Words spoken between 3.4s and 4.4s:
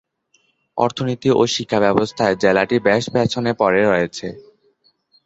পড়ে রয়েছে।